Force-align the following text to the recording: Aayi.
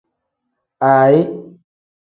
Aayi. 0.89 1.21